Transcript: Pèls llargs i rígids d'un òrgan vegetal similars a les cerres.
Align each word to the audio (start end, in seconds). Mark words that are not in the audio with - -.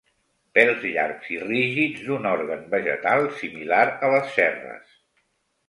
Pèls 0.57 0.87
llargs 0.95 1.27
i 1.35 1.37
rígids 1.43 2.01
d'un 2.09 2.25
òrgan 2.31 2.65
vegetal 2.73 3.29
similars 3.43 4.09
a 4.09 4.13
les 4.17 4.35
cerres. 4.41 5.01